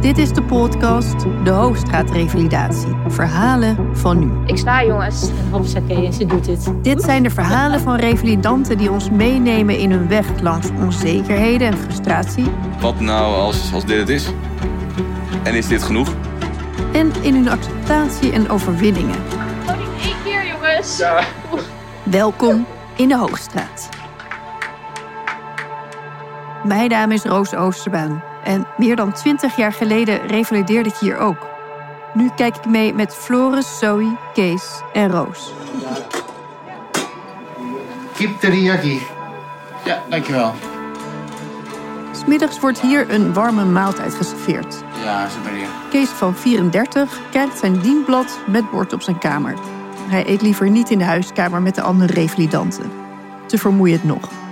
[0.00, 2.94] Dit is de podcast De Hoogstraatrevalidatie.
[3.08, 4.30] Verhalen van nu.
[4.46, 5.28] Ik sta jongens.
[5.28, 6.70] En hoppakee, ze doet het.
[6.82, 11.78] Dit zijn de verhalen van revalidanten die ons meenemen in hun weg langs onzekerheden en
[11.78, 12.46] frustratie.
[12.80, 14.32] Wat nou als, als dit het is?
[15.42, 16.08] En is dit genoeg?
[16.92, 19.18] En in hun acceptatie en overwinningen.
[19.78, 21.02] Niet één keer jongens.
[22.02, 22.66] Welkom
[22.96, 23.95] in de Hoogstraat.
[26.66, 28.22] Mijn naam is Roos Oosterbaan.
[28.44, 31.46] En meer dan twintig jaar geleden revalideerde ik hier ook.
[32.14, 35.52] Nu kijk ik mee met Floris, Zoe, Kees en Roos.
[38.16, 39.02] Kip teriyaki.
[39.84, 40.54] Ja, dankjewel.
[42.12, 44.82] Smiddags wordt hier een warme maaltijd geserveerd.
[45.02, 45.52] Ja, ze ben.
[45.90, 49.54] Kees van 34 krijgt zijn dienblad met bord op zijn kamer.
[50.08, 52.90] Hij eet liever niet in de huiskamer met de andere revalidanten.
[53.46, 54.45] Te vermoeiend nog.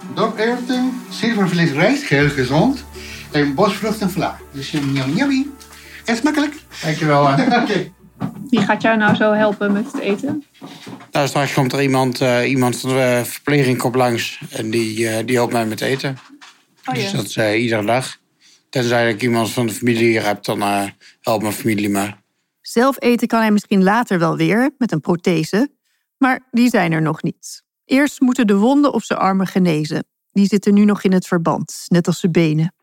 [0.00, 2.84] Uh, doperwten, zilvervlees rijst, heel gezond.
[3.32, 4.38] En bosvrucht en vla.
[4.52, 5.46] Dus yum yum yummy.
[6.04, 6.54] En smakelijk.
[6.82, 7.22] Dankjewel.
[7.62, 7.92] Oké.
[8.50, 10.44] Wie gaat jou nou zo helpen met het eten?
[11.10, 15.26] Nou, straks komt er iemand, eh, iemand van de verpleging komt langs en die, eh,
[15.26, 16.16] die helpt mij met eten.
[16.84, 18.16] Oh Dus dat is eh, iedere dag.
[18.68, 20.84] Tenzij ik iemand van de familie hier heb, dan eh,
[21.20, 22.20] helpt mijn familie maar.
[22.60, 25.68] Zelf eten kan hij misschien later wel weer met een prothese,
[26.18, 27.61] maar die zijn er nog niet.
[27.92, 30.04] Eerst moeten de wonden op zijn armen genezen.
[30.32, 32.74] Die zitten nu nog in het verband, net als zijn benen.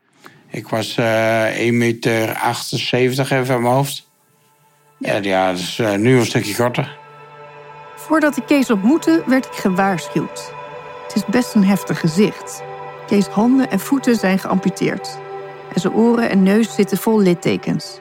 [0.48, 4.10] Ik was eh 1,78 meter even van mijn hoofd.
[4.98, 6.98] Ja, ja dat is eh, nu een stukje korter.
[7.96, 10.54] Voordat ik Kees ontmoette, werd ik gewaarschuwd.
[11.04, 12.64] Het is best een heftig gezicht.
[13.08, 15.18] Kees' handen en voeten zijn geamputeerd.
[15.74, 18.00] En zijn oren en neus zitten vol littekens.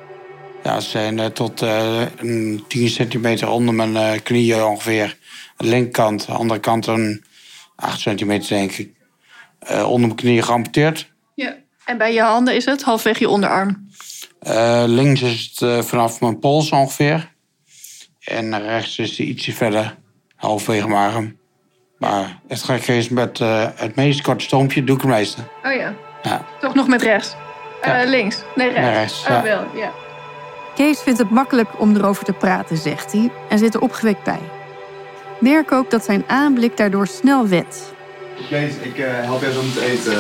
[0.69, 5.05] Ja, ze zijn eh, tot eh, een 10 centimeter onder mijn eh, knieën ongeveer.
[5.05, 5.17] Aan
[5.57, 7.25] de linkerkant, de andere kant een
[7.77, 8.91] 8 centimeter denk ik.
[9.69, 11.13] Onder mijn knieën geamputeerd.
[11.35, 11.57] Ja.
[11.85, 13.89] En bij je handen is het halfweg je onderarm.
[14.87, 17.33] Links is het vanaf mijn pols ongeveer.
[18.21, 19.97] En rechts is het ietsje verder,
[20.37, 21.37] halverwege mijn arm.
[21.99, 23.39] Maar het gekke is met
[23.75, 25.41] het meest korte stoompje doe ik het meeste.
[25.65, 25.95] Oh ja.
[26.23, 26.45] Ja.
[26.61, 27.35] Toch nog met rechts.
[27.83, 28.05] Ja.
[28.05, 28.43] Links.
[28.55, 28.87] Nee, rechts.
[28.87, 29.43] Nee, rechts, Oh, ja.
[29.43, 29.93] wel, ja.
[30.79, 34.41] Kees vindt het makkelijk om erover te praten, zegt hij, en zit er opgewekt bij.
[35.41, 37.93] Merk ook dat zijn aanblik daardoor snel wet.
[38.49, 40.15] Kees, ik eh, help jou zo met eten.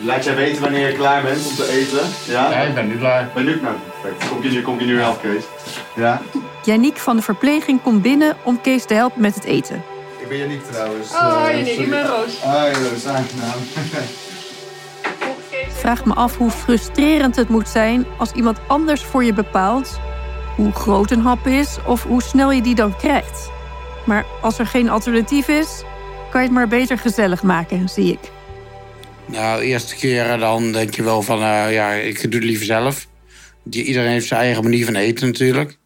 [0.00, 2.08] Laat jij weten wanneer je klaar bent om te eten.
[2.34, 2.52] Ja?
[2.52, 3.30] ik ben nu klaar.
[3.34, 3.60] Ben nu?
[3.62, 4.28] Nou, perfect.
[4.30, 5.44] Kom je nu, kom je nu helpen, Kees?
[5.94, 6.20] Ja?
[6.64, 9.82] Yannick van de verpleging komt binnen om Kees te helpen met het eten.
[10.18, 11.10] Ik ben Yannick trouwens.
[11.12, 12.40] Oh, Eh, Yannick, ik ben Roos.
[12.42, 13.58] Hoi Roos, aangenaam.
[15.88, 20.00] Vraag me af hoe frustrerend het moet zijn als iemand anders voor je bepaalt
[20.56, 23.50] hoe groot een hap is of hoe snel je die dan krijgt.
[24.06, 25.82] Maar als er geen alternatief is,
[26.30, 28.30] kan je het maar beter gezellig maken, zie ik.
[29.26, 33.08] Nou, eerste keren dan denk je wel van, eh, ja, ik doe het liever zelf.
[33.70, 35.78] Iedereen heeft zijn eigen manier van eten natuurlijk.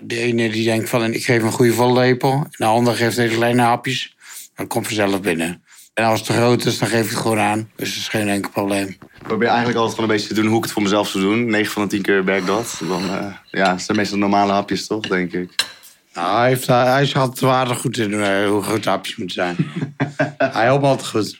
[0.00, 2.32] De ene die denkt van, ik geef een goede vollepel.
[2.32, 4.16] En de andere geeft hele kleine hapjes.
[4.54, 5.62] Dan komt vanzelf binnen.
[5.94, 7.70] En als het te groot is, dan geef ik het gewoon aan.
[7.76, 8.88] Dus dat is geen enkel probleem.
[8.88, 11.24] Ik probeer eigenlijk altijd gewoon een beetje te doen hoe ik het voor mezelf zou
[11.24, 11.46] doen.
[11.46, 12.80] 9 van de 10 keer werkt dat.
[12.88, 15.54] Dan, eh, ja, het zijn meestal normale hapjes toch, denk ik.
[16.14, 19.56] Nou, hij, heeft, hij schat waardig goed in eh, hoe groot de hapjes moeten zijn.
[20.56, 21.38] hij helpt altijd goed.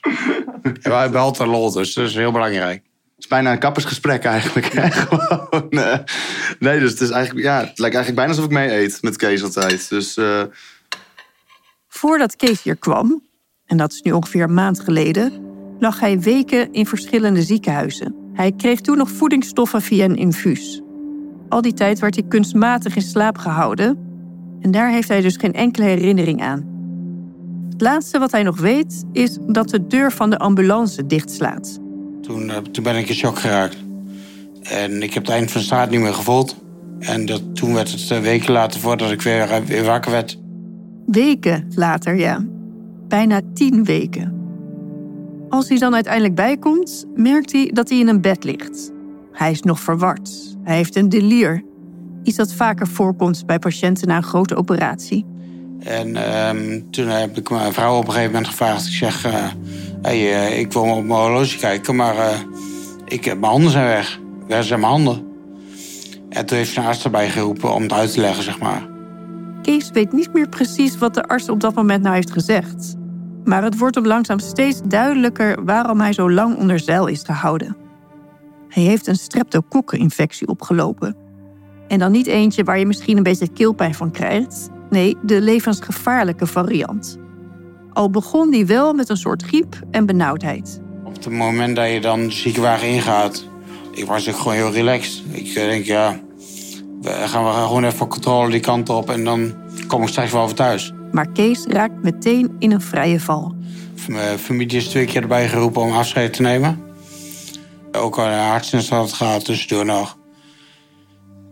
[0.63, 2.83] En wij hebben altijd lol, dus dat is heel belangrijk.
[3.15, 4.73] Het is bijna een kappersgesprek eigenlijk.
[4.73, 4.91] hè.
[5.01, 5.99] Gewoon, eh,
[6.59, 9.17] nee, dus het, is eigenlijk, ja, het lijkt eigenlijk bijna alsof ik mee eet met
[9.17, 9.89] Kees altijd.
[9.89, 10.43] Dus eh,
[11.89, 13.23] Voordat Kees hier kwam,
[13.67, 15.33] en dat is nu ongeveer een maand geleden,
[15.79, 18.15] lag hij weken in verschillende ziekenhuizen.
[18.33, 20.83] Hij kreeg toen nog voedingsstoffen via een infuus.
[21.49, 23.99] Al die tijd werd hij kunstmatig in slaap gehouden
[24.61, 26.71] en daar heeft hij dus geen enkele herinnering aan.
[27.71, 31.79] Het laatste wat hij nog weet is dat de deur van de ambulance dichtslaat.
[32.23, 33.77] Toen, eh, toen ben ik in shock geraakt.
[34.63, 36.57] En ik heb het eind van de straat niet meer gevoeld.
[36.99, 40.39] En dat, toen werd het eh, weken later voordat ik weer, eh, weer wakker werd.
[41.07, 42.45] Weken later, ja.
[43.13, 44.33] Bijna tien weken.
[45.49, 48.93] Als hij dan uiteindelijk bijkomt, merkt hij dat hij in een bed ligt.
[49.33, 50.57] Hij is nog verward.
[50.63, 51.65] Hij heeft een delier.
[52.23, 55.27] Iets dat vaker voorkomt bij patiënten na een grote operatie.
[55.79, 58.87] En ehm, toen heb ik mijn vrouw op een gegeven moment gevraagd.
[58.87, 59.47] Ik zeg, eh,
[60.03, 62.39] hey, eh, ik wil op mijn horloge kijken, maar eh,
[63.05, 64.21] ik, heb- mijn handen zijn weg.
[64.49, 65.27] Waar zijn mijn handen?
[66.29, 68.89] En toen heeft een arts erbij geroepen om het uit te leggen, zeg maar.
[69.63, 73.01] Kees weet niet meer precies wat de arts op dat moment nou heeft gezegd.
[73.45, 77.77] Maar het wordt hem langzaam steeds duidelijker waarom hij zo lang onder zeil is gehouden.
[78.69, 81.17] Hij heeft een streptokokkeninfectie opgelopen.
[81.89, 84.71] En dan niet eentje waar je misschien een beetje keelpijn van krijgt.
[84.91, 87.19] Nee, de levensgevaarlijke variant.
[87.93, 90.81] Al begon die wel met een soort griep en benauwdheid.
[91.05, 93.49] Op het moment dat je dan ziekenwagen ingaat,
[93.93, 95.23] ik was ook gewoon heel relaxed.
[95.31, 96.21] Ik denk, ja,
[97.03, 99.55] we gaan we gaan gewoon even voor controle die kant op en dan
[99.87, 100.93] kom ik straks wel weer thuis.
[101.13, 103.55] Maar Kees raakt meteen in een vrije val.
[104.09, 106.83] Mijn familie is twee keer erbij geroepen om afscheid te nemen.
[107.93, 110.17] Ook al een hartstilstand had gehad tussendoor nog.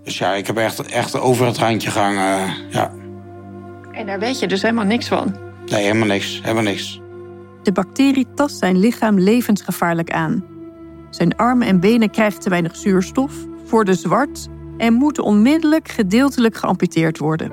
[0.04, 2.54] Dus ja, ik heb echt, echt over het randje gehangen.
[2.70, 2.92] Ja,
[3.92, 5.36] En daar weet je dus helemaal niks van.
[5.66, 6.40] nee, helemaal niks.
[6.42, 7.00] Helemaal niks.
[7.62, 10.44] De bacterie tast zijn lichaam levensgevaarlijk aan.
[11.10, 13.32] Zijn armen en benen krijgen te weinig zuurstof,
[13.68, 14.48] worden zwart
[14.80, 17.52] en moeten onmiddellijk gedeeltelijk geamputeerd worden.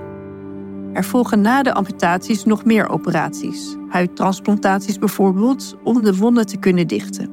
[0.93, 6.87] Er volgen na de amputaties nog meer operaties, huidtransplantaties bijvoorbeeld, om de wonden te kunnen
[6.87, 7.29] dichten.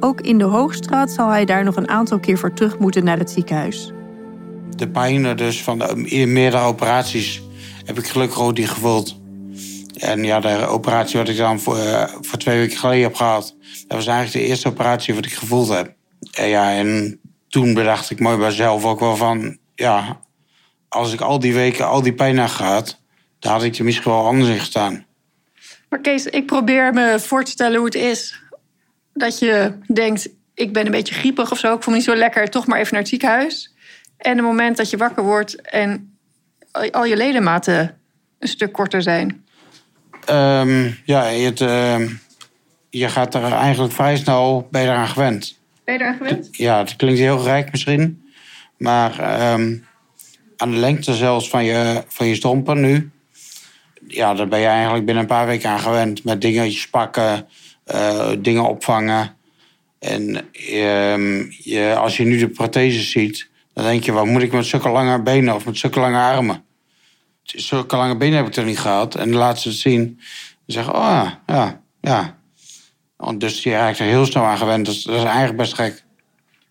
[0.00, 3.18] Ook in de Hoogstraat zal hij daar nog een aantal keer voor terug moeten naar
[3.18, 3.92] het ziekenhuis.
[4.76, 5.94] De pijn dus van de
[6.26, 7.42] meerdere operaties
[7.84, 9.20] heb ik gelukkig ook niet gevoeld.
[9.98, 13.56] En ja, de operatie wat ik dan voor, eh, voor twee weken geleden heb gehad...
[13.86, 15.94] dat was eigenlijk de eerste operatie wat ik gevoeld heb.
[16.32, 17.20] En ja, en
[17.52, 19.58] toen bedacht ik mooi bij mezelf ook wel van...
[19.74, 20.20] ja,
[20.88, 23.00] als ik al die weken al die pijn heb gehad...
[23.38, 25.06] dan had ik er misschien wel anders in gestaan.
[25.88, 28.40] Maar Kees, ik probeer me voor te stellen hoe het is.
[29.14, 31.74] Dat je denkt, ik ben een beetje griepig of zo.
[31.74, 33.74] Ik voel me niet zo lekker, toch maar even naar het ziekenhuis.
[34.16, 36.16] En het moment dat je wakker wordt en
[36.90, 37.98] al je ledematen
[38.38, 39.44] een stuk korter zijn.
[40.24, 42.08] Ehm, ja, het, ehm,
[42.90, 45.60] je gaat er eigenlijk vrij snel bij eraan gewend.
[45.98, 46.48] Gewend?
[46.56, 48.30] Ja, het klinkt heel gek misschien.
[48.76, 49.76] Maar ehm,
[50.56, 53.10] aan de lengte zelfs van je, van je stompen nu...
[54.06, 56.24] Ja, daar ben je eigenlijk binnen een paar weken aan gewend.
[56.24, 57.46] Met dingetjes pakken,
[57.84, 59.36] eh, dingen opvangen.
[59.98, 63.48] En ehm, je, als je nu de protheses ziet...
[63.74, 66.64] dan denk je, wat moet ik met zulke lange benen of met zulke lange armen?
[67.42, 69.14] Zulke lange benen heb ik er niet gehad.
[69.14, 70.04] En laat ze het zien.
[70.04, 70.16] Dan
[70.66, 72.38] zeggen, oh ja, ja,
[73.38, 74.86] Dus je raakt er heel snel aan gewend.
[74.86, 76.04] Dus dat is eigenlijk best gek.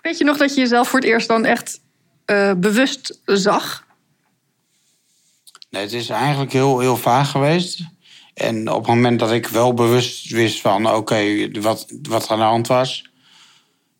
[0.01, 1.81] Weet je nog dat je jezelf voor het eerst dan echt
[2.25, 3.85] eh, bewust zag?
[5.69, 7.79] Nee, het is eigenlijk heel, heel vaag geweest.
[8.33, 10.93] En op het moment dat ik wel bewust wist van...
[10.93, 13.09] oké, wat, wat er aan de hand was...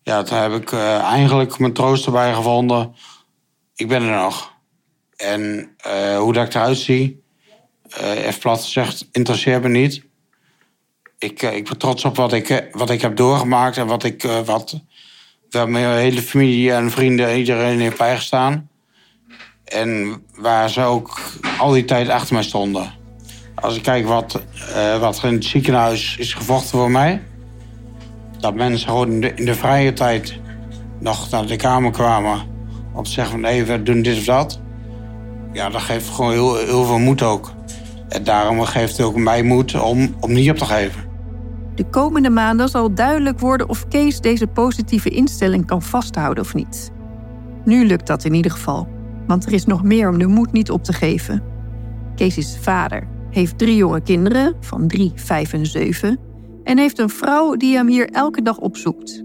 [0.02, 2.94] ja, toen heb ik eh, eigenlijk mijn troost erbij gevonden.
[3.74, 4.54] Ik ben er nog.
[5.16, 7.22] En eh, hoe dat ik eruit zie...
[8.00, 10.10] even plat gezegd, interesseert me niet.
[11.22, 13.76] Ik, eh, ik ben trots op wat ik, eh, wat ik heb doorgemaakt...
[13.76, 14.24] en wat ik...
[14.24, 14.80] eh, wat,
[15.50, 18.68] waar mijn hele familie en vrienden, iedereen heeft bijgestaan.
[19.64, 21.20] En waar ze ook
[21.58, 22.92] al die tijd achter mij stonden.
[23.54, 24.40] Als ik kijk wat,
[25.00, 27.22] wat er in het ziekenhuis is gevochten voor mij.
[28.38, 30.38] Dat mensen gewoon in de, vrije tijd
[31.00, 32.40] nog naar de kamer kwamen.
[32.94, 34.60] Om te zeggen van doen dit of dat.
[35.52, 37.52] Ja, dat geeft gewoon heel, heel veel moed ook.
[38.08, 41.01] En daarom geeft het ook mij moed om, om niet op te geven.
[41.74, 46.90] De komende maanden zal duidelijk worden of Kees deze positieve instelling kan vasthouden of niet.
[47.64, 48.88] Nu lukt dat in ieder geval,
[49.26, 51.42] want er is nog meer om de moed niet op te geven.
[52.14, 56.18] Kees is vader, heeft drie jonge kinderen van drie, vijf en zeven
[56.64, 59.22] en heeft een vrouw die hem hier elke dag opzoekt.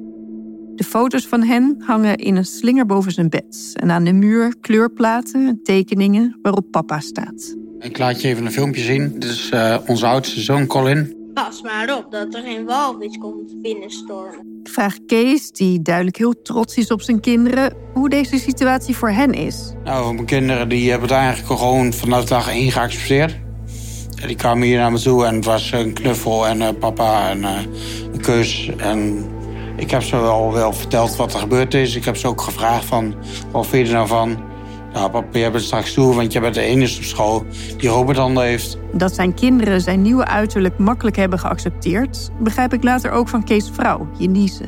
[0.75, 4.55] De foto's van hen hangen in een slinger boven zijn bed en aan de muur
[4.61, 7.55] kleurplaten en tekeningen waarop papa staat.
[7.79, 9.13] Ik laat je even een filmpje zien.
[9.13, 11.16] Dit is eh, onze oudste zoon Colin.
[11.45, 14.59] Pas maar op dat er geen walvis komt binnenstormen.
[14.63, 19.09] Ik vraag Kees, die duidelijk heel trots is op zijn kinderen, hoe deze situatie voor
[19.09, 19.73] hen is.
[19.83, 23.37] Nou, mijn kinderen die hebben het eigenlijk gewoon vanaf dag één geaccepteerd.
[24.21, 27.29] En die kwamen hier naar me toe en het was een knuffel en eh, papa
[27.29, 27.59] en eh,
[28.13, 28.69] een kus.
[28.77, 29.25] En
[29.75, 31.95] ik heb ze wel, wel verteld wat er gebeurd is.
[31.95, 33.15] Ik heb ze ook gevraagd van,
[33.51, 34.46] wat vind je er nou van?
[34.97, 37.45] Nou, papa, je bent straks toe, want je bent de enige op school
[37.77, 38.77] die Robert heeft.
[38.93, 43.69] Dat zijn kinderen zijn nieuwe uiterlijk makkelijk hebben geaccepteerd, begrijp ik later ook van Kees'
[43.73, 44.63] vrouw, Jenise.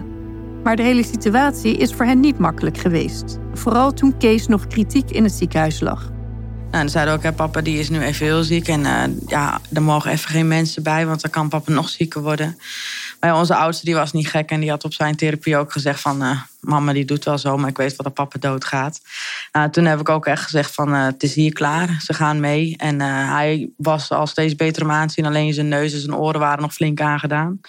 [0.63, 3.38] Maar de hele situatie is voor hen niet makkelijk geweest.
[3.53, 6.09] Vooral toen Kees nog kritiek in het ziekenhuis lag.
[6.71, 8.67] Nou, dan zeiden ook, hè, papa die is nu even heel ziek.
[8.67, 12.21] En eh, ja, er mogen even geen mensen bij, want dan kan papa nog zieker
[12.21, 12.57] worden.
[13.19, 16.01] Ja, onze oudste die was niet gek en die had op zijn therapie ook gezegd
[16.01, 16.21] van...
[16.21, 19.01] eh, mama die doet wel zo, maar ik weet wel dat papa doodgaat.
[19.51, 22.39] Nou, toen heb ik ook echt gezegd van eh, het is hier klaar, ze gaan
[22.39, 22.77] mee.
[22.77, 26.39] En eh, hij was al steeds beter om aanzien, alleen zijn neus en zijn oren
[26.39, 27.61] waren nog flink aangedaan.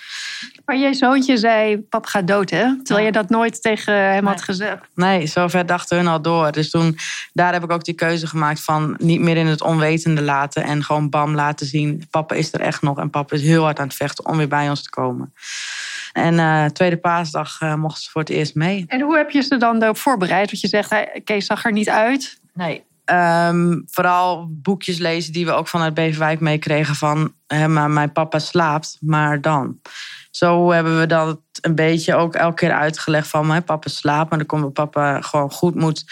[0.71, 2.83] Maar je zoontje zei, pap gaat dood, hè?
[2.83, 4.89] Terwijl je dat nooit tegen hem had gezegd.
[4.95, 6.53] Nee, zover dachten hun al door.
[6.53, 6.97] Dus toen,
[7.33, 10.63] daar heb ik ook die keuze gemaakt van niet meer in het onwetende laten.
[10.63, 12.99] En gewoon bam laten zien, papa is er echt nog.
[12.99, 15.35] En papa is heel hard aan het vechten om weer bij ons te komen.
[16.13, 18.85] En eh, tweede paasdag eh, mochten ze voor het eerst mee.
[18.89, 20.51] En hoe heb je ze dan daarop voorbereid?
[20.51, 22.41] Want je zegt, hij, Kees zag er niet uit.
[22.55, 22.83] Nee.
[23.05, 27.33] ehm, vooral boekjes lezen die we ook vanuit Beverwijk meekregen van...
[27.47, 29.81] Hè, maar mijn papa slaapt, maar dan.
[30.31, 33.47] Zo hebben we dat een beetje ook elke keer uitgelegd van...
[33.47, 36.05] mijn papa slaapt, maar dan komt mijn papa gewoon goed moet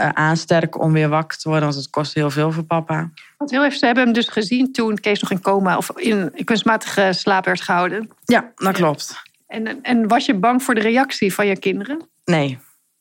[0.00, 0.80] uh, aansterken...
[0.80, 3.10] om weer wakker te worden, want het kost heel veel voor papa.
[3.38, 5.76] Want heel even, ze hebben hem dus gezien toen Kees nog in coma...
[5.76, 8.10] of in kunstmatige slaap werd gehouden.
[8.24, 9.22] Ja, dat klopt.
[9.46, 12.08] En, en was je bang voor de reactie van je kinderen?
[12.24, 12.58] Nee,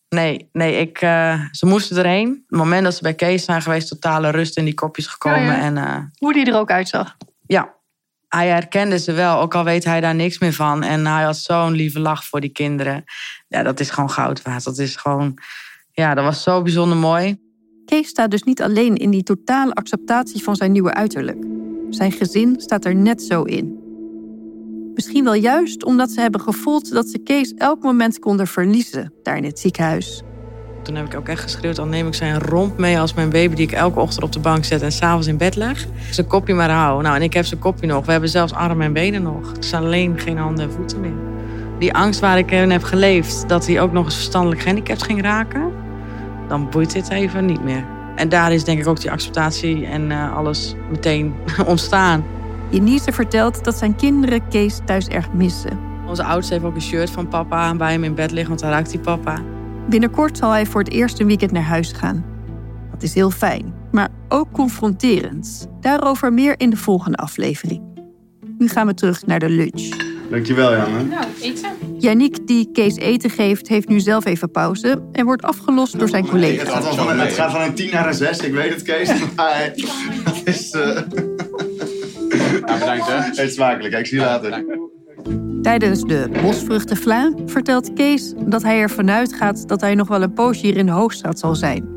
[0.10, 2.44] Nee, nee ik, uh, ze moesten erheen.
[2.48, 5.44] Het moment dat ze bij Kees zijn geweest, totale rust in die kopjes gekomen.
[5.44, 5.62] Ja, ja.
[5.62, 7.16] En, uh, Hoe die er ook uitzag.
[7.48, 7.74] Ja,
[8.30, 10.84] hij herkende ze wel, ook al weet hij daar niks meer van.
[10.84, 13.04] En hij had zo'n lieve lach voor die kinderen.
[13.48, 14.64] Ja, dat is gewoon goud waard.
[14.64, 15.38] Dat is gewoon,
[15.92, 17.38] ja, dat was zo bijzonder mooi.
[17.86, 21.46] Kees staat dus niet alleen in die totale acceptatie van zijn nieuwe uiterlijk.
[21.90, 23.78] Zijn gezin staat er net zo in.
[24.94, 29.38] Misschien wel juist omdat ze hebben gevoeld dat ze Kees elk moment konden verliezen daar
[29.38, 30.22] in het ziekenhuis.
[30.90, 33.56] Toen heb ik ook echt geschreeuwd, dan neem ik zijn romp mee als mijn baby
[33.56, 35.86] die ik elke ochtend op de bank zet en s'avonds in bed leg.
[36.10, 37.04] Zijn kopje maar houden.
[37.04, 38.06] Nou, en ik heb zijn kopje nog.
[38.06, 39.56] We hebben zelfs armen en benen nog.
[39.58, 41.14] Er zijn alleen geen handen en voeten meer.
[41.80, 45.22] Die angst waar ik in heb geleefd, dat hij ook nog eens verstandelijk gehandicapt ging
[45.22, 45.72] raken,
[46.48, 47.86] dan boeit dit even niet meer.
[48.16, 51.34] En daar is denk ik ook die acceptatie en uh, alles meteen
[51.66, 52.24] ontstaan.
[52.70, 55.80] Jenise vertelt dat zijn kinderen Kees thuis erg missen.
[56.08, 58.72] Onze oudste heeft ook een shirt van papa bij hem in bed liggen, want daar
[58.72, 59.42] ruikt hij papa.
[59.90, 62.26] Binnenkort zal hij voor het eerst een weekend naar huis gaan.
[62.92, 65.68] Dat is heel fijn, maar ook confronterend.
[65.82, 67.82] Daarover meer in de volgende aflevering.
[68.58, 69.90] Nu gaan we terug naar de lunch.
[70.30, 71.04] Dankjewel, Janne.
[71.04, 71.70] Nou, eten.
[71.98, 76.22] Yannick, die Kees eten geeft, heeft nu zelf even pauze en wordt afgelost door zijn
[76.22, 76.66] Het, collega.
[76.72, 79.12] gaat van een, het gaat van een 10 naar een 6, ik weet het, Kees.
[79.36, 79.72] Maar
[80.26, 80.72] dat is.
[80.72, 80.82] eh
[82.66, 83.18] Ja, bedankt hè.
[83.44, 84.64] Eet smakelijk, ik zie je later.
[85.62, 90.66] Tijdens de bosvruchtenvla vertelt Kees dat hij ervan uitgaat dat hij nog wel een poosje
[90.66, 91.88] hier in Hoogstraat zal zijn.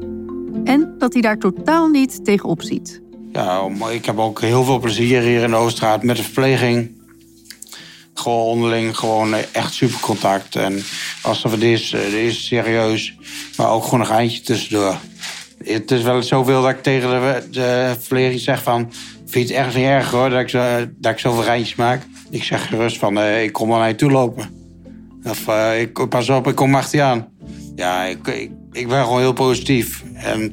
[0.65, 3.03] En dat hij daar totaal niet tegenop ziet.
[3.33, 7.01] Ja, ik heb ook heel veel plezier hier in de Oostraat met de verpleging.
[8.15, 10.57] Gewoon onderling, gewoon echt super contact.
[10.57, 10.83] En
[11.23, 13.17] als er wat is, eh, is serieus.
[13.57, 14.97] Maar ook gewoon een geintje tussendoor.
[15.65, 17.11] Het is wel zoveel dat ik tegen
[17.51, 18.93] de, verpleging zeg van...
[19.27, 22.03] Vind je het echt niet erg hoor, dat ik, zo, dat ik zoveel geintjes maak?
[22.33, 24.45] Ik zeg gerust van, eh, ik kom wel naar je toe lopen.
[25.25, 27.27] Of eh, ik, pas op, ik kom achter je aan.
[27.75, 30.05] Ja, ik, ik, ik ben gewoon heel positief.
[30.15, 30.53] En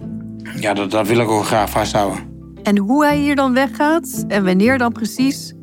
[0.60, 2.20] ja, dat, dat wil ik ook graag vasthouden.
[2.64, 5.54] En hoe hij hier dan weggaat en wanneer dan precies,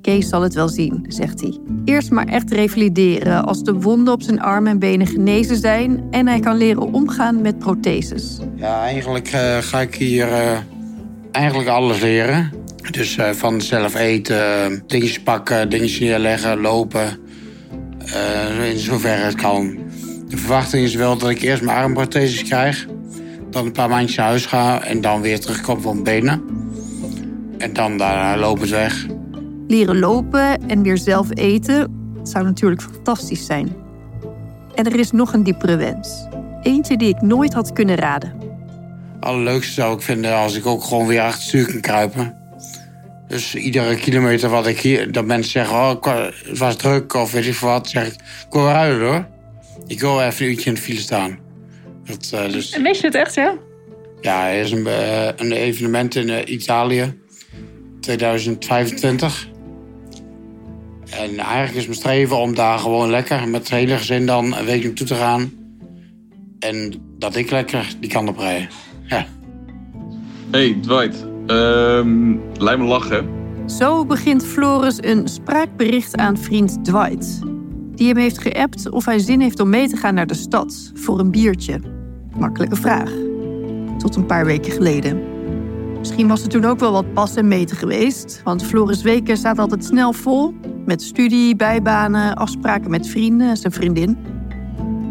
[0.00, 1.58] Kees zal het wel zien, zegt hij.
[1.84, 6.26] Eerst maar echt revalideren als de wonden op zijn armen en benen genezen zijn en
[6.26, 8.38] hij kan leren omgaan met protheses.
[8.56, 10.28] Ja, eigenlijk eh, ga ik hier
[11.30, 12.59] eigenlijk alles leren.
[12.90, 17.18] Dus eh, van zelf eten, dingetjes pakken, dingetjes neerleggen, lopen.
[18.06, 19.78] Eh, in zoverre het kan.
[20.28, 22.86] De verwachting is wel dat ik eerst mijn armprotheses krijg.
[23.50, 26.42] Dan een paar maandjes naar huis ga en dan weer terugkom voor mijn benen.
[27.58, 29.06] En dan daarna lopend weg.
[29.68, 33.76] Leren lopen en weer zelf eten het zou natuurlijk fantastisch zijn.
[34.74, 36.26] En er is nog een diepere wens.
[36.62, 38.32] Eentje die ik nooit had kunnen raden.
[39.20, 42.39] Allerleukste zou ik vinden als ik ook gewoon weer achter het stuur kan kruipen.
[43.30, 45.12] Dus iedere kilometer wat ik hier...
[45.12, 46.04] Dat mensen zeggen, oh,
[46.44, 47.88] het was druk of weet ik veel wat.
[47.88, 49.26] zeg ik, ik wil weer huilen hoor.
[49.86, 51.38] Ik wil even een uurtje in de file staan.
[52.04, 53.54] Dat, eh, dus, En weet je het echt, ja?
[54.20, 57.18] ja, er is een, eh, een evenement in eh, Italië.
[58.00, 59.48] 2025.
[61.10, 64.64] En eigenlijk is mijn streven om daar gewoon lekker met het hele gezin dan een
[64.64, 65.52] week naartoe te gaan.
[66.58, 68.68] En dat ik lekker die kant op rij.
[69.06, 69.26] Ja.
[70.50, 71.29] Hey, Dwight.
[71.50, 73.28] Ehm lijkt me lachen.
[73.66, 77.38] Zo begint Floris een spraakbericht aan vriend Dwight.
[77.94, 80.92] Die hem heeft geappt of hij zin heeft om mee te gaan naar de stad
[80.94, 81.80] voor een biertje.
[82.38, 83.10] Makkelijke vraag.
[83.98, 85.22] Tot een paar weken geleden.
[85.98, 88.40] Misschien was er toen ook wel wat pas en meten geweest.
[88.44, 90.54] Want Floris weken staat altijd snel vol.
[90.84, 94.18] Met studie, bijbanen, afspraken met vrienden en zijn vriendin.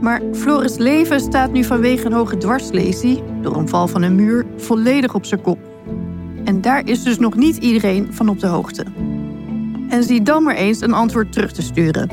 [0.01, 3.23] Maar Floris' leven staat nu vanwege een hoge dwarslesie...
[3.41, 5.68] door een val van een muur, volledig op zijn kop.
[6.43, 8.85] En daar is dus nog niet iedereen van op de hoogte.
[9.89, 12.09] En zie dan maar eens een antwoord terug te sturen.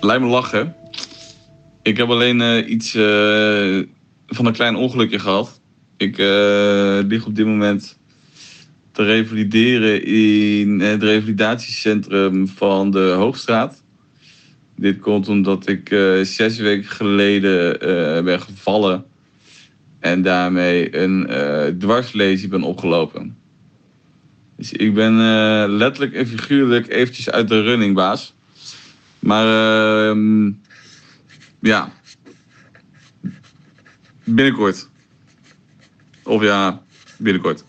[0.00, 0.74] Lijkt me lachen.
[1.82, 3.82] Ik heb alleen eh, iets eh,
[4.26, 5.60] van een klein ongelukje gehad.
[5.96, 7.98] Ik eh, lig op dit moment
[8.92, 13.82] te revalideren in het revalidatiecentrum van de Hoogstraat.
[14.76, 15.88] Dit komt omdat ik
[16.22, 17.78] zes weken geleden
[18.24, 19.04] ben gevallen
[20.00, 21.28] en daarmee een
[21.78, 23.38] dwarslesie ben opgelopen.
[24.60, 28.34] Dus ik ben eh, letterlijk en figuurlijk eventjes uit de running, baas.
[29.18, 30.50] Maar ehm,
[31.60, 31.92] ja,
[34.24, 34.88] binnenkort.
[36.22, 36.82] Of ja,
[37.16, 37.64] binnenkort.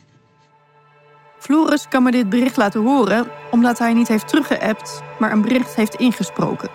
[1.39, 5.75] Floris kan me dit bericht laten horen omdat hij niet heeft teruggeappt, maar een bericht
[5.75, 6.69] heeft ingesproken.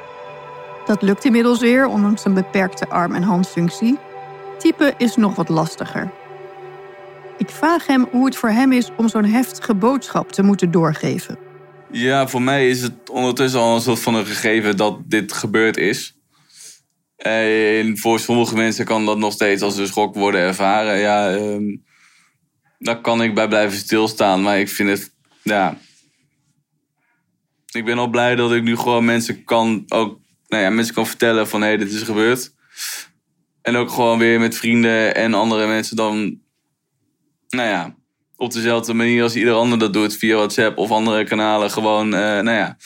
[0.87, 3.99] Dat lukt inmiddels weer, ondanks een beperkte arm- en handfunctie.
[4.59, 6.11] Typen is nog wat lastiger.
[7.39, 11.39] Ik vraag hem hoe het voor hem is om zo'n heftige boodschap te moeten doorgeven.
[11.91, 15.77] Ja, voor mij is het ondertussen al een soort van een gegeven dat dit gebeurd
[15.77, 16.17] is.
[17.17, 20.99] En voor sommige mensen kan dat nog steeds als een schok worden ervaren.
[20.99, 21.77] Ja, ehm,
[22.79, 24.43] daar kan ik bij blijven stilstaan.
[24.43, 25.79] Maar ik vind het, ja...
[27.71, 31.07] Ik ben al blij dat ik nu gewoon mensen kan, ook, nou ja, mensen kan
[31.07, 31.61] vertellen van...
[31.61, 32.53] hé, hey, dit is gebeurd.
[33.67, 36.41] En ook gewoon weer met vrienden en andere mensen dan...
[37.49, 37.97] Nou ja,
[38.37, 40.17] op dezelfde manier als ieder ander dat doet.
[40.17, 41.71] Via WhatsApp of andere kanalen.
[41.71, 42.77] Gewoon, eh, nou ja...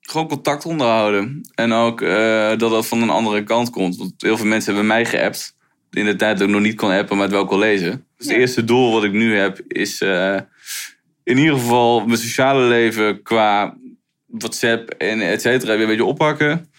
[0.00, 1.40] Gewoon contact onderhouden.
[1.54, 3.96] En ook eh, dat dat van een andere kant komt.
[3.96, 5.56] Want heel veel mensen hebben mij geappt.
[5.90, 8.06] In de tijd dat ik nog niet kon appen, maar het wel kon lezen.
[8.16, 10.00] Dus het eerste doel wat ik nu heb is...
[10.00, 10.36] eh,
[11.24, 13.76] in ieder geval mijn sociale leven qua
[14.26, 16.70] WhatsApp en et cetera weer een beetje oppakken.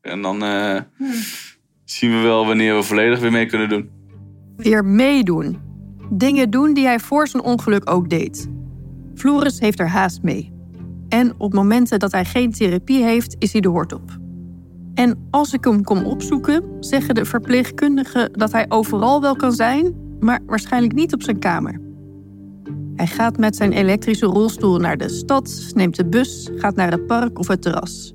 [0.00, 0.80] En dan eh,
[1.84, 3.90] zien we wel wanneer we volledig weer mee kunnen doen.
[4.56, 5.58] Weer meedoen.
[6.10, 8.48] Dingen doen die hij voor zijn ongeluk ook deed.
[9.14, 10.52] Floris heeft er haast mee.
[11.08, 14.18] En op momenten dat hij geen therapie heeft, is hij de hort op.
[14.94, 19.94] En als ik hem kom opzoeken, zeggen de verpleegkundigen dat hij overal wel kan zijn,
[20.20, 21.80] maar waarschijnlijk niet op zijn kamer.
[22.94, 27.06] Hij gaat met zijn elektrische rolstoel naar de stad, neemt de bus, gaat naar het
[27.06, 28.14] park of het terras.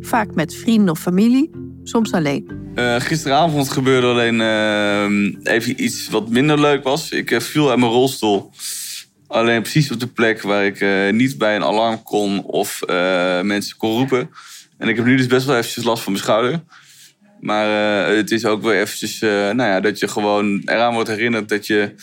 [0.00, 1.50] Vaak met vrienden of familie,
[1.90, 2.72] soms alleen.
[2.74, 7.10] Eh, gisteravond gebeurde alleen eh, even iets wat minder leuk was.
[7.10, 8.50] Ik eh, viel uit mijn rolstoel.
[9.26, 12.80] Alleen precies op de plek waar ik niet bij een alarm kon of
[13.42, 14.30] mensen kon roepen.
[14.78, 16.60] En ik heb nu dus best wel eventjes last van mijn schouder.
[17.40, 17.66] Maar
[18.16, 21.94] het is ook weer eventjes, nou ja, dat je gewoon eraan wordt herinnerd dat je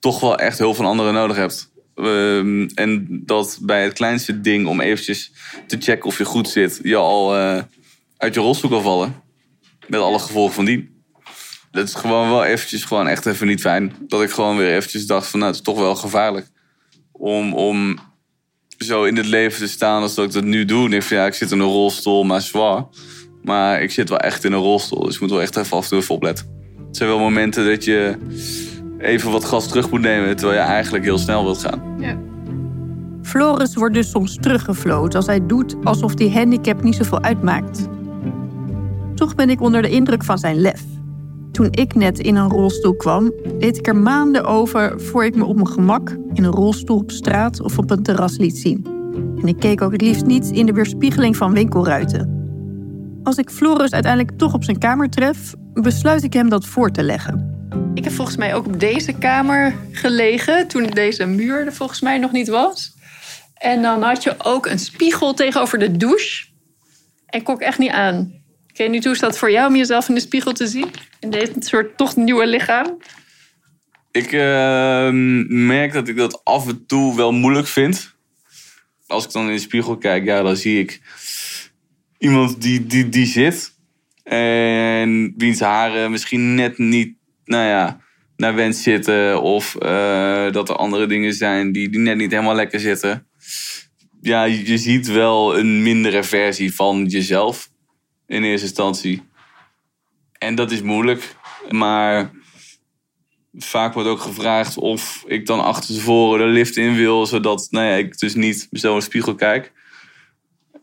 [0.00, 1.70] toch wel echt hulp van anderen nodig hebt.
[1.94, 5.32] Ehm, en dat bij het kleinste ding om eventjes
[5.66, 7.34] te checken of je goed zit, je al
[8.16, 9.27] uit je rolstoel kan vallen.
[9.88, 10.96] Met alle gevolgen van die.
[11.70, 13.92] Dat is gewoon wel eventjes gewoon echt even niet fijn.
[14.00, 16.46] Dat ik gewoon weer eventjes dacht van nou, het is toch wel gevaarlijk.
[17.12, 17.98] Om, om
[18.78, 20.90] zo in het leven te staan als dat ik dat nu doe.
[20.90, 22.84] Ik ja, ik zit in een rolstoel, maar zwaar.
[23.42, 25.04] Maar ik zit wel echt in een rolstoel.
[25.04, 26.46] Dus ik moet wel echt even af en toe even opletten.
[26.86, 28.16] Het zijn wel momenten dat je
[28.98, 30.36] even wat gas terug moet nemen.
[30.36, 31.88] Terwijl je eigenlijk heel snel wilt gaan.
[33.22, 37.88] Floris wordt dus soms teruggefloten als hij doet alsof die handicap niet zoveel uitmaakt.
[39.18, 40.82] Toch ben ik onder de indruk van zijn lef.
[41.52, 45.44] Toen ik net in een rolstoel kwam, deed ik er maanden over voor ik me
[45.44, 48.86] op mijn gemak in een rolstoel op straat of op een terras liet zien.
[49.40, 52.36] En ik keek ook het liefst niet in de weerspiegeling van winkelruiten.
[53.22, 57.02] Als ik Floris uiteindelijk toch op zijn kamer tref, besluit ik hem dat voor te
[57.02, 57.68] leggen.
[57.94, 62.18] Ik heb volgens mij ook op deze kamer gelegen toen deze muur er volgens mij
[62.18, 62.96] nog niet was.
[63.54, 66.46] En dan had je ook een spiegel tegenover de douche.
[67.26, 68.38] En kon ik echt niet aan.
[68.78, 70.90] Weet niet hoe is dat voor jou om jezelf in de spiegel te zien?
[71.20, 72.96] In dit soort toch nieuwe lichaam.
[74.10, 75.08] Ik eh,
[75.48, 78.16] merk dat ik dat af en toe wel moeilijk vind.
[79.06, 81.00] Als ik dan in de spiegel kijk, ja, dan zie ik
[82.18, 83.76] iemand die, die, die zit.
[84.22, 87.14] En wiens haren misschien net niet,
[87.44, 88.00] nou ja,
[88.36, 89.42] naar wens zitten.
[89.42, 93.26] Of eh, dat er andere dingen zijn die, die net niet helemaal lekker zitten.
[94.20, 97.67] Ja, je ziet wel een mindere versie van jezelf.
[98.28, 99.22] In eerste instantie.
[100.38, 101.36] En dat is moeilijk.
[101.70, 102.30] Maar
[103.54, 107.86] vaak wordt ook gevraagd of ik dan achter tevoren de lift in wil, zodat nou
[107.86, 109.72] ja, ik dus niet zo in de spiegel kijk.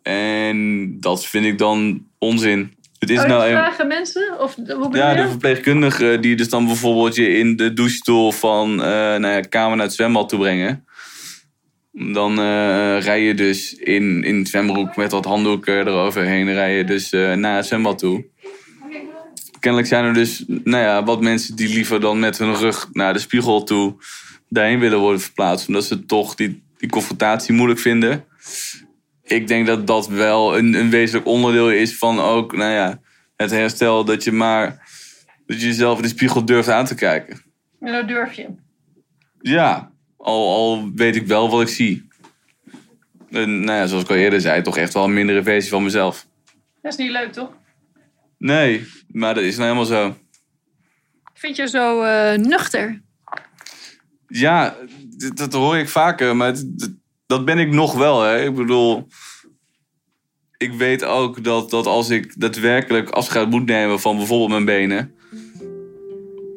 [0.01, 2.73] En dat vind ik dan onzin.
[2.99, 4.39] Het is Oh, nou een- vragen mensen?
[4.39, 4.55] Of
[4.91, 9.39] ja, de verpleegkundige die dus dan bijvoorbeeld je in de douchestoel van eh nou ja,
[9.41, 10.84] kamer naar het zwembad toe brengen.
[11.97, 16.83] Dan eh rij je dus in, in het zwembroek met wat handdoeken eroverheen, rij je
[16.83, 18.25] dus eh, naar het zwembad toe.
[19.59, 23.13] Kennelijk zijn er dus nou ja, wat mensen die liever dan met hun rug naar
[23.13, 23.95] de spiegel toe
[24.49, 25.67] daarheen willen worden verplaatst.
[25.67, 28.25] Omdat ze toch die, die confrontatie moeilijk vinden.
[29.23, 32.99] Ik denk dat dat wel een, een wezenlijk onderdeel is van ook nou ja,
[33.35, 34.05] het herstel.
[34.05, 34.89] Dat je maar
[35.45, 37.41] dat je jezelf in de spiegel durft aan te kijken.
[37.79, 38.47] En dat durf je.
[39.41, 39.91] Ja,
[40.25, 42.07] al, al weet ik wel wat ik zie.
[43.29, 45.83] En, nou ja, zoals ik al eerder zei, toch echt wel een mindere versie van
[45.83, 46.27] mezelf.
[46.81, 47.49] Dat is niet leuk, toch?
[48.37, 50.07] Nee, maar dat is nou helemaal zo.
[51.33, 53.01] Ik vind je zo eh, nuchter.
[54.27, 54.75] Ja,
[55.33, 56.55] dat hoor ik vaker, maar
[57.25, 58.21] dat ben ik nog wel.
[58.21, 58.43] Hè.
[58.43, 59.07] Ik bedoel,
[60.57, 65.15] ik weet ook dat, dat als ik daadwerkelijk afscheid moet nemen van bijvoorbeeld mijn benen,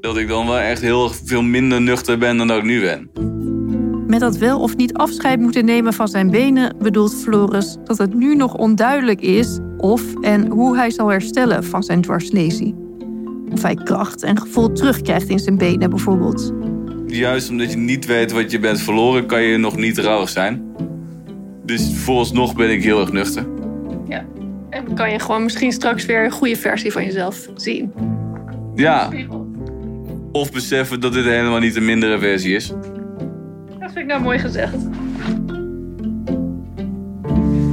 [0.00, 3.10] dat ik dan wel echt heel veel minder nuchter ben dan dat ik nu ben.
[4.08, 8.14] Met dat wel of niet afscheid moeten nemen van zijn benen bedoelt Floris dat het
[8.14, 12.74] nu nog onduidelijk is of en hoe hij zal herstellen van zijn dwarslesie.
[13.52, 16.52] Of hij kracht en gevoel terugkrijgt in zijn benen bijvoorbeeld.
[17.06, 20.62] Juist omdat je niet weet wat je bent verloren, kan je nog niet rouwig zijn.
[21.64, 23.46] Dus vooralsnog ben ik heel erg nuchter.
[24.08, 24.24] Ja.
[24.70, 27.92] En dan kan je gewoon misschien straks weer een goede versie van jezelf zien.
[28.74, 29.10] Ja.
[30.32, 32.72] Of beseffen dat dit helemaal niet een mindere versie is.
[33.98, 34.72] Dat vind ik nou mooi gezegd.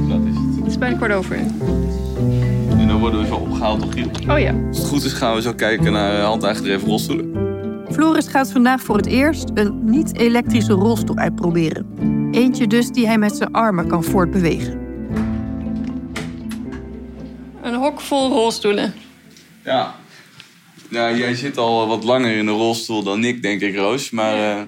[0.08, 0.56] Dat is het.
[0.56, 1.36] Het is bijna kwart over.
[2.68, 4.10] En dan worden we zo opgehaald door Giel.
[4.28, 4.54] Oh ja.
[4.68, 7.32] Als het goed is gaan we zo kijken naar hand-aangedreven rolstoelen.
[7.90, 11.86] Floris gaat vandaag voor het eerst een niet-elektrische rolstoel uitproberen.
[12.30, 14.78] Eentje dus die hij met zijn armen kan voortbewegen.
[17.62, 18.94] Een hok vol rolstoelen.
[19.64, 19.94] Ja.
[20.90, 24.10] Ja, jij zit al wat langer in de rolstoel dan ik, denk ik, Roos.
[24.10, 24.62] Maar eh,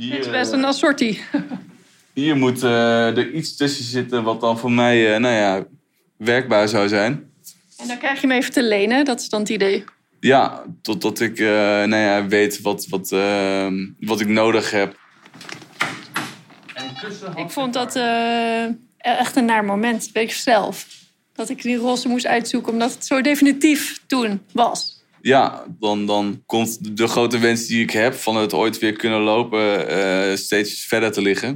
[0.00, 1.20] hier, Dit is best eh, een assortie.
[2.12, 5.64] hier moet eh, er iets tussen zitten wat dan voor mij, eh, nou ja,
[6.16, 7.30] werkbaar zou zijn.
[7.76, 9.04] En dan krijg je hem even te lenen.
[9.04, 9.84] Dat is dan het idee.
[10.20, 13.66] Ja, totdat ik eh, nou ja, weet wat, wat, eh,
[14.00, 14.98] wat ik nodig heb.
[17.36, 18.64] Ik vond dat eh,
[18.98, 20.86] echt een naar moment, weet ik zelf.
[21.32, 24.99] Dat ik die rolstoel moest uitzoeken, omdat het zo definitief toen was.
[25.22, 29.20] Ja, dan, dan komt de grote wens die ik heb van het ooit weer kunnen
[29.20, 31.48] lopen eh, steeds verder te liggen.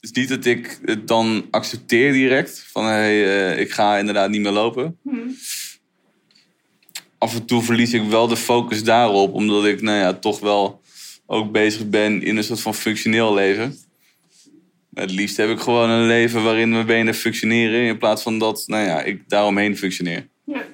[0.00, 2.66] Het is niet dat ik het dan accepteer direct.
[2.70, 4.98] Van hey, eh, ik ga inderdaad niet meer lopen.
[7.18, 9.34] Af en toe verlies ik wel de focus daarop.
[9.34, 10.80] Omdat ik nou ja, toch wel
[11.26, 13.76] ook bezig ben in een soort van functioneel leven.
[14.94, 17.86] Het liefst heb ik gewoon een leven waarin mijn benen functioneren.
[17.86, 20.28] In plaats van dat nou ja, ik daaromheen functioneer.
[20.44, 20.64] Ja.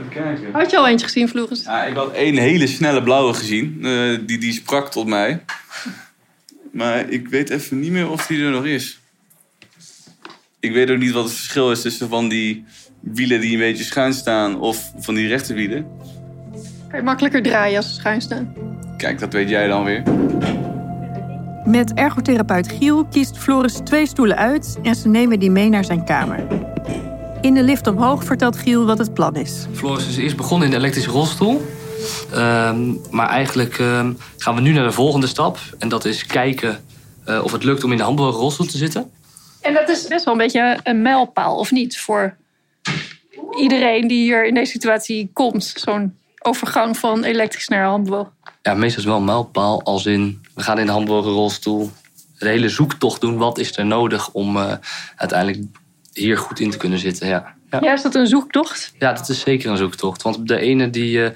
[0.00, 0.52] Even kijken.
[0.52, 1.62] Had je al eentje gezien, Floris?
[1.64, 3.78] Ja, ik had één hele snelle blauwe gezien.
[3.82, 5.44] Eh, die, die sprak tot mij.
[6.72, 9.00] Maar ik weet even niet meer of die er nog is.
[10.60, 12.64] Ik weet ook niet wat het verschil is tussen van die
[13.00, 14.60] wielen die een beetje schuin staan...
[14.60, 15.86] of van die rechte wielen.
[16.88, 18.54] Kan je makkelijker draaien als ze schuin staan.
[18.96, 20.02] Kijk, dat weet jij dan weer.
[21.64, 26.04] Met ergotherapeut Giel kiest Floris twee stoelen uit en ze nemen die mee naar zijn
[26.04, 26.46] kamer.
[27.40, 29.66] In de lift omhoog vertelt Giel wat het plan is.
[29.72, 31.62] Floris is eerst begonnen in de elektrische rolstoel.
[32.32, 35.58] Ehm, maar eigenlijk ehm, gaan we nu naar de volgende stap.
[35.78, 36.84] En dat is kijken
[37.24, 39.10] eh, of het lukt om in de handbewogen rolstoel te zitten.
[39.60, 41.98] En dat is best wel een beetje een mijlpaal, of niet?
[41.98, 42.36] Voor
[43.58, 45.72] iedereen die hier in deze situatie komt.
[45.76, 48.32] Zo'n overgang van elektrisch naar handbewogen.
[48.62, 50.42] Ja, meestal is het wel een mijlpaal als in...
[50.54, 51.90] we gaan in de handbewogen rolstoel
[52.38, 53.36] de hele zoektocht doen.
[53.36, 54.72] Wat is er nodig om eh,
[55.16, 55.64] uiteindelijk
[56.12, 57.28] hier goed in te kunnen zitten?
[57.28, 57.54] Ja.
[57.70, 57.78] Ja.
[57.82, 58.92] Ja, is dat een zoektocht?
[58.98, 60.22] Ja, dat is zeker een zoektocht.
[60.22, 61.30] Want de ene die eh,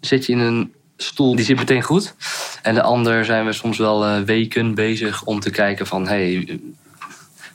[0.00, 2.14] zit je in een stoel, die zit meteen goed.
[2.62, 6.08] En de ander zijn we soms wel eh, weken bezig om te kijken van...
[6.08, 6.60] Hey,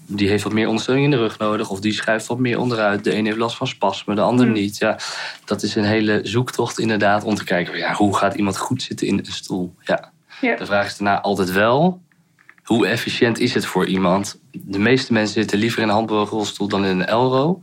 [0.05, 1.69] die heeft wat meer ondersteuning in de rug nodig.
[1.69, 3.03] Of die schuift wat meer onderuit.
[3.03, 4.53] De een heeft last van spasmen, de ander Hmm.
[4.53, 4.77] niet.
[4.77, 4.97] Ja,
[5.45, 7.77] dat is een hele zoektocht inderdaad om te kijken...
[7.77, 9.75] Ja, hoe gaat iemand goed zitten in een stoel?
[9.79, 10.11] Ja.
[10.41, 10.55] Ja.
[10.55, 12.01] De vraag is daarna altijd wel...
[12.63, 14.39] Hoe efficiënt is het voor iemand?
[14.51, 17.59] De meeste mensen zitten liever in een handbewogen rolstoel dan in een Elro.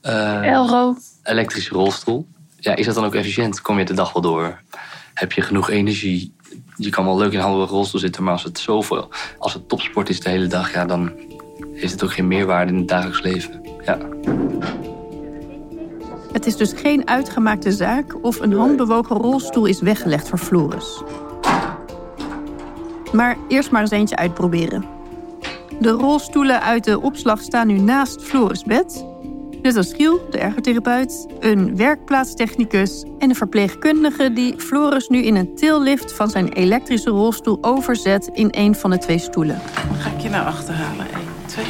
[0.00, 0.96] Eh, Elro.
[1.22, 2.26] elektrische rolstoel.
[2.56, 3.60] Ja, is dat dan ook efficiënt?
[3.60, 4.60] Kom je de dag wel door?
[5.14, 6.34] Heb je genoeg energie?
[6.76, 9.08] Je kan wel leuk in een handbewogen rolstoel zitten, maar als het zoveel,
[9.38, 11.12] als het topsport is de hele dag, ja, dan
[11.74, 13.60] heeft het ook geen meerwaarde in het dagelijks leven.
[13.84, 13.98] Ja.
[16.32, 21.02] Het is dus geen uitgemaakte zaak of een handbewogen rolstoel is weggelegd voor Floris.
[23.12, 24.84] Maar eerst maar eens eentje uitproberen.
[25.80, 29.04] De rolstoelen uit de opslag staan nu naast Floris' bed.
[29.62, 35.54] Net als Giel, de ergotherapeut, een werkplaatstechnicus en een verpleegkundige die Floris nu in een
[35.54, 39.60] tillift van zijn elektrische rolstoel overzet in een van de twee stoelen.
[39.98, 41.06] Ga ik je naar achter halen?
[41.14, 41.64] 1, 2.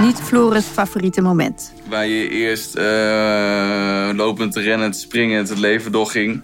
[0.00, 1.72] Niet Floris' favoriete moment.
[1.88, 6.42] Waar je eerst eh, lopend, rennend, springend het leven doorging.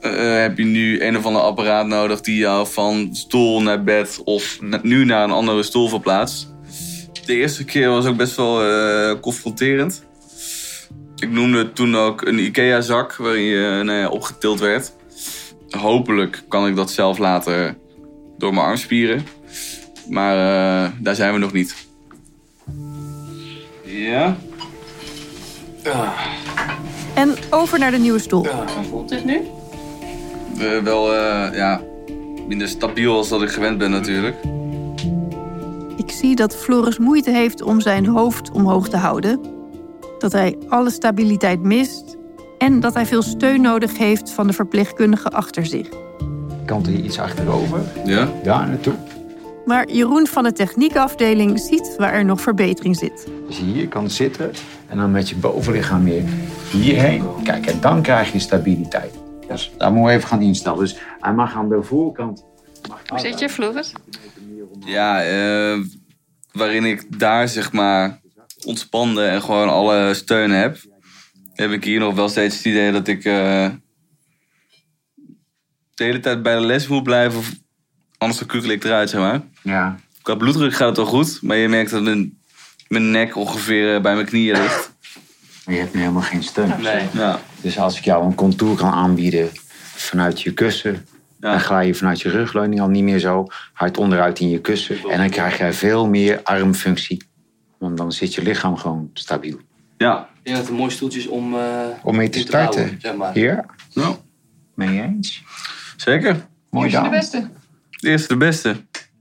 [0.00, 4.20] Eh, heb je nu een of ander apparaat nodig die jou van stoel naar bed
[4.24, 6.54] of nu naar een andere stoel verplaatst.
[7.26, 10.04] De eerste keer was ook best wel eh, confronterend.
[11.16, 14.92] Ik noemde het toen ook een IKEA-zak waarin je nou ja, opgetild werd.
[15.70, 17.76] Hopelijk kan ik dat zelf later
[18.38, 19.26] door mijn armspieren.
[20.08, 21.88] Maar eh, daar zijn we nog niet.
[23.84, 24.36] Ja.
[27.14, 28.46] En over naar de nieuwe stoel.
[28.46, 29.40] Hoe voelt dit nu?
[30.60, 31.80] Wel eh, ja,
[32.48, 34.36] minder stabiel als dat ik gewend ben natuurlijk.
[35.96, 39.40] Ik zie dat Floris moeite heeft om zijn hoofd omhoog te houden.
[40.18, 42.16] Dat hij alle stabiliteit mist.
[42.58, 45.88] En dat hij veel steun nodig heeft van de verpleegkundige achter zich.
[46.64, 47.80] Kant hier iets achterover.
[48.04, 48.28] Ja?
[48.42, 48.94] Daar naartoe.
[49.64, 53.26] Maar Jeroen van de techniekafdeling ziet waar er nog verbetering zit.
[53.46, 54.50] Dus hier kan het zitten
[54.86, 56.22] en dan met je bovenlichaam weer
[56.70, 57.24] hierheen.
[57.44, 59.19] Kijk, en dan krijg je stabiliteit.
[59.50, 60.78] Dus daar moeten we even gaan instellen.
[60.78, 62.44] Dus hij mag aan de voorkant.
[63.06, 63.92] Hoe zit je, Floris?
[64.84, 65.78] Ja, eh,
[66.52, 68.20] waarin ik daar zeg maar
[68.64, 70.78] ontspande en gewoon alle steun heb,
[71.54, 73.68] heb ik hier nog wel steeds het idee dat ik eh,
[75.94, 77.38] de hele tijd bij de les moet blijven.
[77.38, 77.52] Of
[78.18, 79.40] anders dan kukkel ik eruit, zeg maar.
[79.62, 79.96] Ja.
[80.22, 82.38] Qua bloeddruk gaat het wel goed, maar je merkt dat mijn,
[82.88, 84.92] mijn nek ongeveer eh, bij mijn knieën ligt.
[85.64, 86.80] Maar je hebt nu helemaal geen steun.
[86.80, 87.08] Nee.
[87.12, 87.40] Ja.
[87.62, 89.48] Dus als ik jou een contour kan aanbieden
[89.94, 91.06] vanuit je kussen,
[91.38, 94.96] dan ga je vanuit je rugleuning al niet meer zo hard onderuit in je kussen.
[95.10, 97.22] En dan krijg je veel meer armfunctie.
[97.78, 99.58] Want dan zit je lichaam gewoon stabiel.
[99.98, 100.18] Ja.
[100.18, 101.60] Ik denk dat het een mooi stoeltje is om, eh,
[102.02, 102.98] Om mee te om starten.
[103.00, 103.32] zeg maar.
[103.32, 103.64] Hier?
[103.88, 104.16] Ja.
[104.74, 105.42] Mee eens?
[105.96, 106.46] Zeker.
[106.70, 107.10] Mooi dan.
[107.10, 107.48] beste.
[107.90, 108.76] De eerste de beste.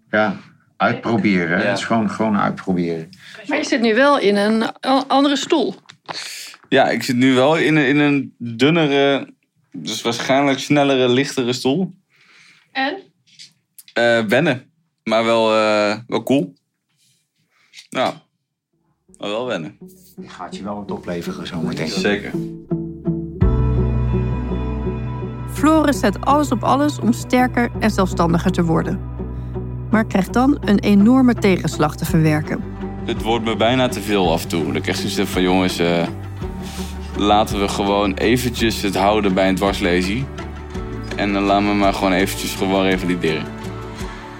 [0.09, 0.37] Ja,
[0.77, 1.59] uitproberen.
[1.59, 1.65] Ja.
[1.65, 3.09] Het is gewoon, gewoon uitproberen.
[3.47, 4.63] Maar je zit nu wel in een
[5.07, 5.75] andere stoel.
[6.69, 9.33] Ja, ik zit nu wel in een, in een dunnere,
[9.71, 11.93] dus waarschijnlijk snellere, lichtere stoel.
[12.71, 12.97] En?
[13.93, 14.71] Eh, wennen,
[15.03, 16.53] maar wel, eh, wel cool.
[17.89, 18.21] Ja,
[19.17, 19.77] maar wel wennen.
[20.15, 21.87] Die gaat je wel wat opleveren zometeen.
[21.87, 22.31] Zeker.
[25.53, 28.99] Floris zet alles op alles om sterker en zelfstandiger te worden.
[29.91, 32.63] Maar krijgt dan een enorme tegenslag te verwerken.
[33.05, 34.65] Het wordt me bijna te veel af en toe.
[34.65, 36.07] Dat ik echt zoiets heb van jongens, eh,
[37.19, 40.25] laten we gewoon eventjes het houden bij een dwarslesie.
[41.15, 43.45] En dan laten we maar gewoon eventjes gewoon revalideren.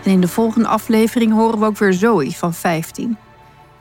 [0.04, 3.18] En in de volgende aflevering horen we ook weer Zoe van 15.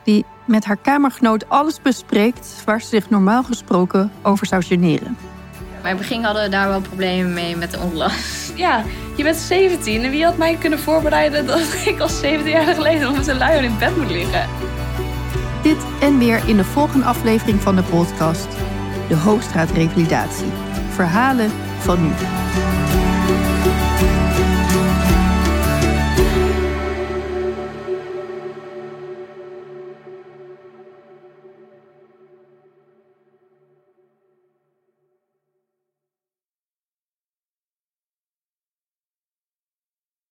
[0.03, 5.17] Die met haar kamergenoot alles bespreekt waar ze zich normaal gesproken over zou generen.
[5.81, 8.37] Maar in het begin hadden we daar wel problemen mee met de onlast.
[8.59, 8.83] Ja,
[9.15, 13.01] je bent 17 en wie had mij kunnen voorbereiden dat ik als 17 jaar geleden
[13.01, 14.49] nog met een luier in bed moet liggen?
[15.63, 18.47] Dit en meer in de volgende aflevering van de podcast
[19.09, 20.51] De Hoogstraat Revalidatie.
[20.89, 22.11] Verhalen van nu.